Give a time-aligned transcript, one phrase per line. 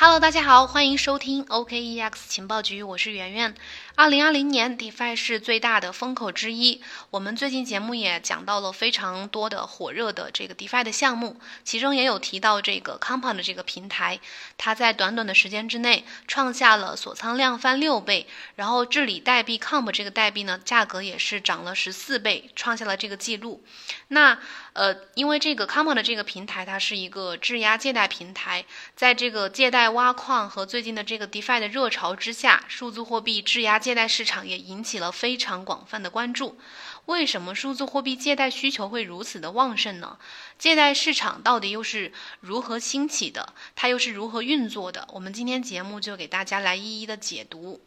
[0.00, 3.52] Hello，大家好，欢迎收听 OKEX 情报局，我是圆圆。
[3.98, 6.80] 二零二零年，DeFi 是最大的风口之一。
[7.10, 14.20] 我们最近节目也讲到了非常多的火热的这个 DeFi 的项目，其中也有提到这个 Compound 的这个平台，
[14.56, 23.64] 它在短短的时间之内创下了锁仓量翻六倍，然后治理代币 Comp 这个代币呢，价格也是涨了十四倍，创下了这个记录。
[24.06, 24.38] 那
[24.74, 36.58] 呃，因为这个 Compound 的这个平台，它是一个质押借贷平台，在这个借贷挖矿和最近的这个 DeFi 的热潮之下，数字货币质押借贷市场也引起了非常广泛的关注。
[37.06, 40.18] 为什么数字货币借贷需求会如此的旺盛呢？
[40.58, 43.54] 借贷市场到底又是如何兴起的？
[43.74, 45.08] 它又是如何运作的？
[45.14, 47.80] 我们今天节目就给大家来一一的解读。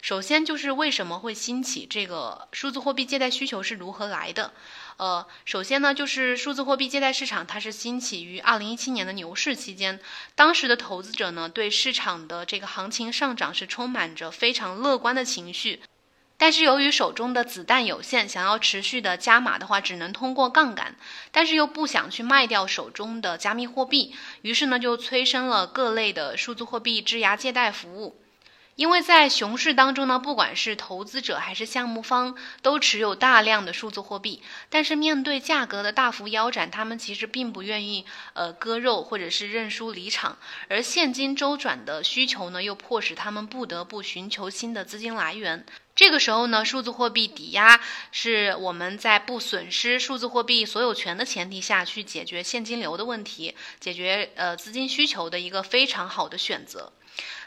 [0.00, 4.52] 首先就是为什么会兴起这个数字货币借贷需求是如何来的？
[4.98, 10.00] 呃，首先呢，就是数字货币借贷市场它是兴起于二零一七年的牛市期间，
[10.34, 15.82] 当时的投资者呢对市场的这个行情上涨是充满着非常乐观的情绪，
[16.36, 20.96] 但是由于手中的子弹有限，想要持续的加码的话，只能通过杠杆，
[21.30, 24.12] 但是又不想去卖掉手中的加密货币，
[24.42, 28.20] 于是呢就催生了各类的数字货币质押借贷服务。
[28.78, 34.40] 因为在熊市当中呢，不管是投资者还是项目方，都持有大量的数字货币，
[34.70, 45.66] 但是面对价格的大幅腰斩，他们其实并不愿意呃割肉或者是认输离场，而现金周转的需求呢，又迫使他们不得不寻求新的资金来源。
[45.98, 47.80] 这个时候呢，数字货币抵押
[48.12, 56.92] 是我们在不损失数字货币所有权的前提下去解决现金流的问题，解决呃资金需求的一个非常好的选择。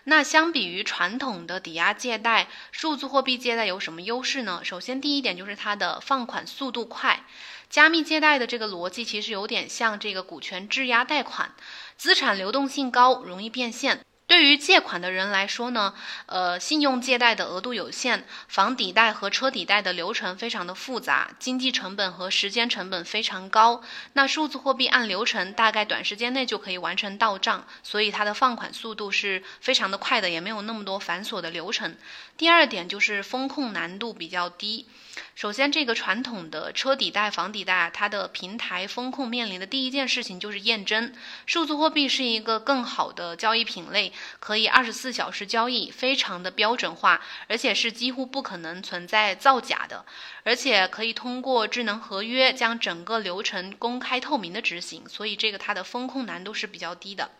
[0.04, 4.60] 那相比于传统的抵押借贷，数字货币借贷有什么优势呢？
[4.66, 7.24] 首先，第一点就是它的放款速度快。
[7.70, 11.56] 加密借贷的这个逻辑其实有点像这个股权质押贷款，
[11.96, 14.02] 资产流动性高，容易变现。
[14.32, 15.94] 对于借款的人来说呢，
[16.26, 23.84] 呃，信用借贷的额度有限，房抵贷和车抵贷的流程非常的复杂，经济成本和时间成本非常高。
[24.14, 31.98] 那数字货币按流程大概短时间内就可以完成到账，所以它的放款速度是非常的快的，也没有那么多繁琐的流程。
[32.38, 34.88] 第二点就是风控难度比较低。
[35.36, 41.13] 首先，这个传统的车抵贷、房抵贷，它的平台风控面临的第一件事情就是验证。
[41.46, 50.06] 数字货币是一个更好的交易品类，可以二十四小时交易，非常的标准化，而且是几乎不可能存在造假的，
[50.44, 57.31] 而且可以通过智能合约将整个流程公开透明的执行，所以这个它的风控难度是比较低的。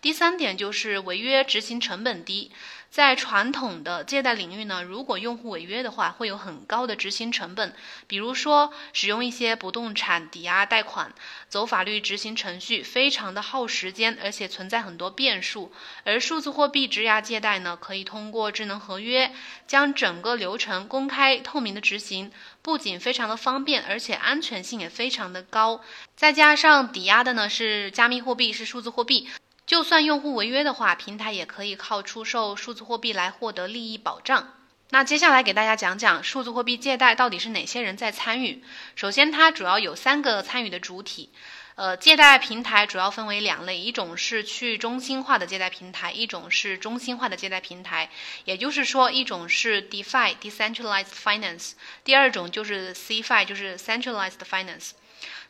[0.00, 2.50] 第三点就是违约执行成本低。
[2.88, 7.74] 在传统的借贷领域呢，如果用户违约的话，会有很高的执行成本。
[8.06, 11.12] 比如说，使用一些不动产抵押贷款，
[11.48, 15.72] 走法律执行程序，非常的耗时间，而且存在很多变数。
[16.04, 19.32] 而数字货币质押借贷呢，可以通过智能合约，
[19.66, 22.32] 将整个流程公开透明的执行，
[22.62, 25.82] 不仅非常的方便，而且安全性也非常的高。
[26.14, 29.28] 再加上抵押的呢是加密货币，是数字货币。
[29.66, 34.54] 就算用户违约的话，平台也可以靠出售数字货币来获得利益保障。
[34.90, 38.62] 那接下来给大家讲讲数字货币借贷到底是哪些人在参与。
[38.94, 41.30] 首先，它主要有三个参与的主体。
[41.74, 48.08] 呃，借贷平台主要分为两类，一种是去中心化的借贷平台，一种是中心化的借贷平台。
[48.44, 51.72] 也就是说，一种是 DeFi（Decentralized Finance），
[52.04, 54.92] 第二种就是 Cfi（ 就是 Centralized Finance。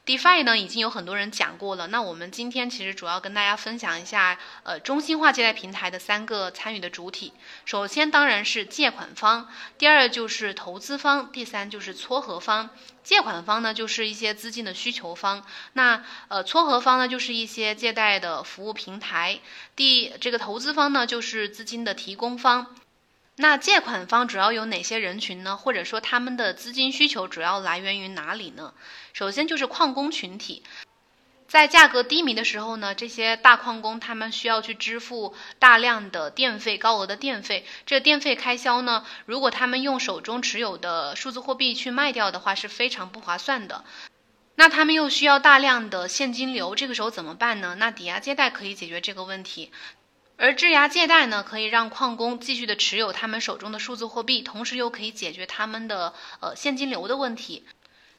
[0.06, 1.88] DeFi 呢，已经有很多人讲过了。
[1.88, 7.32] 那我们今天其实主要跟大家分享一下，呃，中心化借贷平台的三个参与的主体。
[7.64, 12.70] 首先当然是借款方，第二就是投资方，第三就是撮合方。
[13.02, 19.40] 借款方呢，就是一些资金的需求方；那呃，撮合方呢，就是一些借贷的服务平台。
[19.74, 22.76] 第这个投资方呢，就是资金的提供方。
[23.38, 25.58] 那借款方主要有哪些人群呢？
[25.58, 28.72] 或者说他们的资金需求主要来源于哪里呢？
[29.12, 30.62] 首先就是矿工群体，
[31.46, 37.66] 在价格低迷的时候呢，这些大矿工他们需要去支付大量的电费，高额的电费。
[37.84, 43.84] 这电费开销呢，如果他们用手中持有的数字货币去卖掉的话，是非常不划算的。
[44.54, 47.76] 那他们又需要大量的现金流，这个时候怎么办呢？
[47.78, 49.70] 那抵押借贷可以解决这个问题。
[50.38, 57.66] 而质押借贷呢，可以让矿工继续的持有他们手中的数字货币，同时又可以解决他们的呃现金流的问题。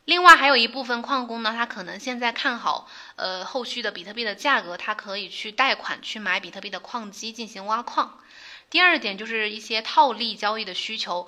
[0.04, 8.18] 另外还有一部分矿工呢，他可能现在看好呃后续的比特币的价格，他可以去贷款去买比特币的矿机进行挖矿。
[8.70, 11.28] 第二点就是一些套利交易的需求。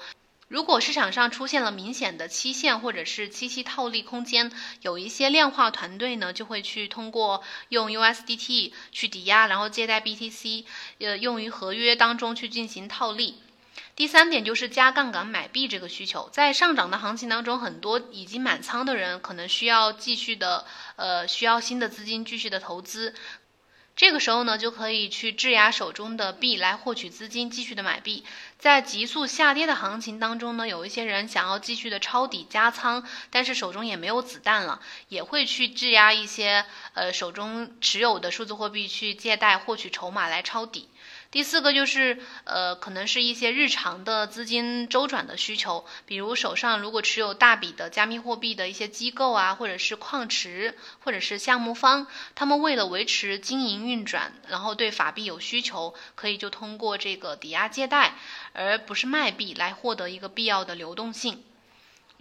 [0.49, 4.51] 如果市场上出现了明显的期限或者是期息套利空间，
[4.81, 10.65] 有一些量化团队呢就会去通过用 USDT 去抵押，然后借贷 BTC，
[10.97, 13.35] 呃，用于合约当中去进行套利。
[13.95, 20.65] 第三点就是加杠杆买币这个需求，在上涨的行情当中，很多已经满仓的人可能需要继续的，
[20.95, 23.13] 呃，需要新的资金继续的投资。
[23.99, 28.23] 这个时候呢，就可以去质押手中的币来获取资金，继续的买币。
[28.57, 34.79] 在急速下跌的行情当中呢，有一些人想要继续的抄底加仓，但是手中也没有子弹了，
[35.09, 36.63] 也会去质押一些
[36.93, 40.87] 呃手中持有的数字货币去借贷获取筹码来抄底。
[41.31, 58.15] 第四个就是，呃，可能是一些日常的资金周转的需求，比如手上如果持有大笔的加密货币的一些机构啊，或者是矿池，或者是项目方，他们为了维持经营运转，然后对法币有需求，可以就通过这个抵押借贷，
[58.53, 61.43] 而不是卖币来获得一个必要的流动性。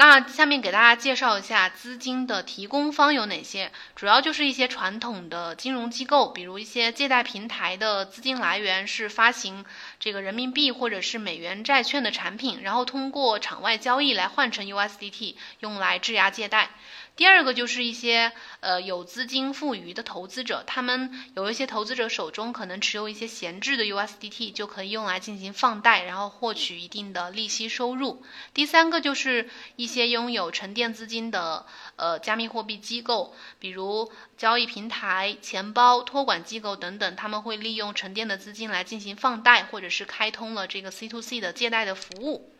[0.00, 9.64] 那下面给大家介绍一下资金的提供方有哪些，主要就是一些传统的金融机构，比如一些借贷平台的资金来源是发行
[9.98, 16.70] 这个人民币或者是美元债券的产品，然后通过场外交易来换成 USDT，用来质押借贷。
[17.18, 18.30] 第二个就是一些
[18.60, 28.22] 呃有资金富余的投资者，他们有一些投资者手中可能持有一些闲置的 USDT，就可以用来进行放贷，然后获取一定的利息收入。
[28.54, 31.66] 第三个就是一些拥有沉淀资金的
[31.96, 42.52] 呃加密货币机构，比如交易平台、钱包、托管机构等等，他们会利用沉淀的资金来进行放贷，或者是开通了这个 C to C 的借贷的服务。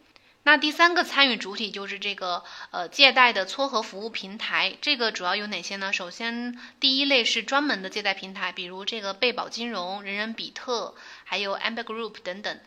[0.49, 5.93] 那第三个参与主体就是这个呃借贷的撮合服务平台，这个主要有哪些呢？
[5.93, 12.59] 首先，第一类是专门的借贷平台，比如这个贝宝金融、人人比特，还有 Amber Group 等等。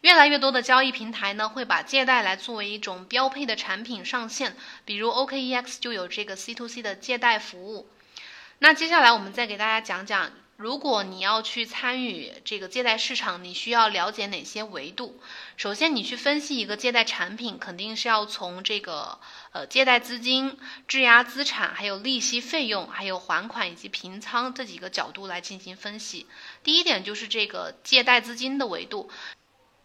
[0.00, 7.88] 越来越多的交易平台呢，会把借贷来作为一种标配的产品上线，比如 OKEX 就有这个 C to C 的借贷服务。
[8.58, 10.32] 那接下来我们再给大家讲讲。
[10.62, 15.20] 如果你要去参与这个借贷市场，你需要了解哪些维度？
[15.56, 19.18] 首先，你去分析一个借贷产品，肯定是要从这个
[19.50, 20.56] 呃借贷资金、
[20.86, 26.28] 质押资产、还有利息费用、还有还款以及平仓这几个角度来进行分析。
[26.62, 29.10] 第一点就是这个借贷资金的维度。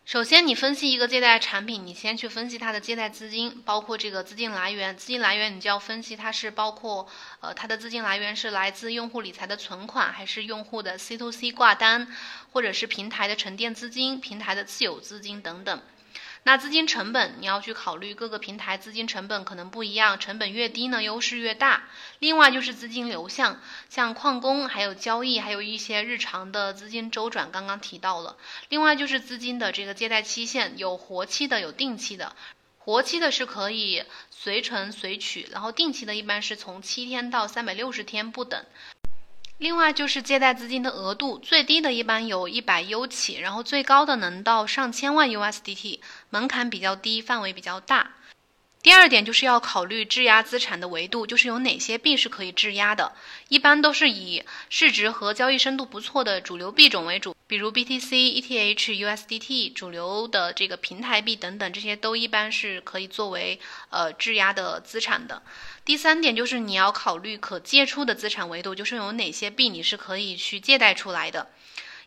[0.08, 4.96] 首先，你分析一个借贷产品，你先去分析它的借贷资金，包括这个资金来源。
[4.96, 7.06] 资金来源你就要分析它是包括，
[7.42, 12.08] 呃，它的资金来源是来自用户理财的存款，还是用户的 C to C 挂单，
[12.54, 15.82] 或者是平台的沉淀资金、平台的自有资金等等。
[16.44, 21.84] 那资金成本你要去考虑，各个平台资金成本可能不一样，成本越低呢，优势越大。
[22.20, 28.38] 另外就是资金流向，像矿工、还有交易，还有一些日常的资金周转，刚刚提到了。
[28.70, 32.34] 另外就是资金的这个借贷期限，有活期的，有定期的。
[32.78, 38.64] 活期的是可以随存随取，然后定期的一般是从七天到三百六十天不等。
[39.58, 46.00] 另外就是借贷资金的额度，最低的一般有一百 U 起，然后最高的能到上千万 USDT，
[46.30, 48.12] 门槛比较低，范围比较大。
[48.88, 53.12] 第二点就是要考虑质押资产的维度，就是有哪些币是可以质押的，
[53.50, 65.44] 一般都是以市值和交易深度不错的主流币种为主，比如 BTC、ETH、USDT，主流的这个平台币等等，这些都一般是可以作为呃质押的资产的。
[65.84, 71.48] 第三点就是你要考虑可借出的资产维度，就是有哪些币你是可以去借贷出来的，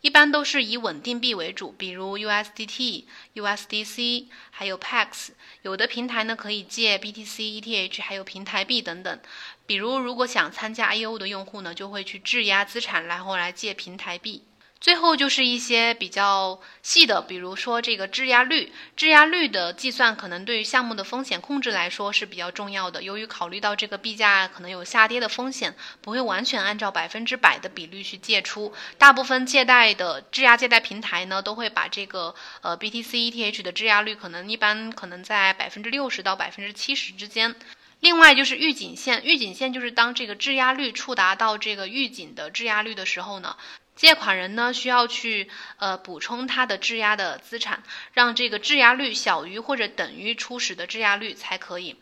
[0.00, 3.04] 一般都是以稳定币为主，比如 USDT、
[3.34, 5.30] USDC，还有 Pax。
[5.62, 9.20] 有的平台呢可以借 BTC、ETH，还有平台币等等。
[9.66, 14.44] 比如如果想参加 IO 的用户呢，就会去质押资产，然后来借平台币。
[14.80, 23.02] 最后就是一些比较细的，比如说这个质押率，质押率的计算可能对于项目的风险控制来说是比较重要的。
[23.02, 28.72] 由于考虑到这个币价可能有下跌的风险，不会完全按照百分之百的比率去借出。
[28.96, 37.54] 大部分借贷的质押借贷平台呢，都会把这个呃 BTC ETH 的质押率可能一般可能在百分之六十到百分之七十之间。
[38.00, 43.58] 另外就是预警线，预警线就是当这个质押率触达到这个预警的质押率的时候呢。
[44.00, 47.82] 借款人呢需要去呃补充他的质押的资产，
[48.14, 51.96] 让这个质押率小于或者等于初始的质押率才可以。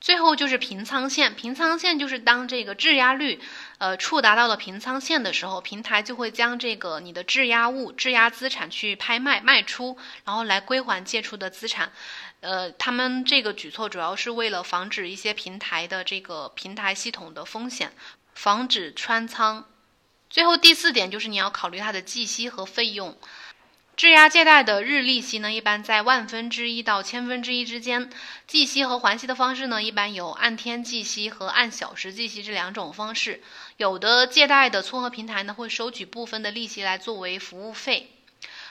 [0.00, 3.38] 最后就是平仓线，平仓线就是当这个质押率
[3.78, 11.92] 呃触达到了平仓线的时候，平台就会将这个你的质押物、质押资产去拍卖卖出，然后来归还借出的资产。
[12.40, 17.92] 呃，他们这个举措主要是为了防止一些平台的这个平台系统的风险，
[18.34, 19.64] 防止穿仓。
[20.30, 23.16] 最后第四点就是你要考虑它的计息和费用。
[23.96, 28.10] 质押借贷的日利息呢，一般在万分之一到千分之一之间。
[28.46, 33.42] 计息和还息的方式呢，一般有按天计息和按小时计息这两种方式。
[33.76, 38.08] 有的借贷的撮合平台呢，会收取部分的利息来作为服务费。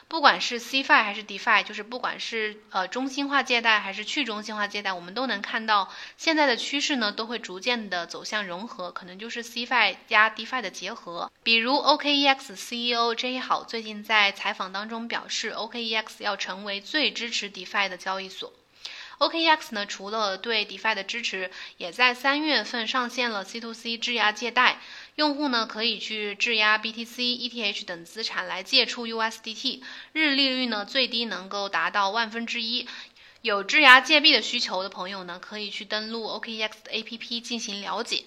[0.10, 11.30] 不管是 CFI 还是 DeFi，就是不管是呃中心化借贷还是去中心化借贷，我们都能看到现在的趋势呢，都会逐渐的走向融合，可能就是 CFI 加 DeFi 的结合。
[11.44, 18.54] 比如 OKEX CEO J 好最近在采访当中表示，OKEX 要成为最支持 DeFi 的交易所。
[19.20, 24.80] OKEX 呢，除了对 DeFi 的支持，也在三月份上线了 C to C 质押借贷。
[25.18, 29.82] 用户呢可以去质押 BTC、ETH 等资产来借出 USDT，
[30.14, 32.88] 日利率呢最低能够达到万分之一。
[33.42, 38.26] 有质押借币的需求的朋友呢，可以去登录 OKEX 的 APP 进行了解。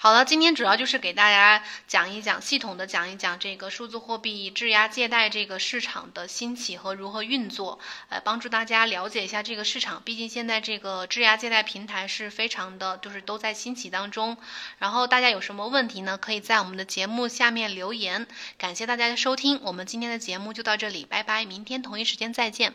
[0.00, 10.00] 好了，今天主要就是给大家讲一讲，系统的讲一讲这个数字货币质押借贷这个市场的兴起和如何运作，呃，帮助大家了解一下这个市场。
[10.04, 14.36] 毕竟现在这个质押借贷平台是非常的，就是都在兴起当中。
[14.78, 16.16] 然后大家有什么问题呢？
[16.16, 18.28] 可以在我们的节目下面留言。
[18.56, 22.72] 感谢大家的收听，我们今天的节目就到这里，拜拜，明天同一时间再见。